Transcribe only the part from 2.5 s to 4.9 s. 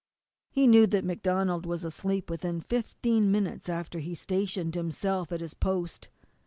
fifteen minutes after he had stationed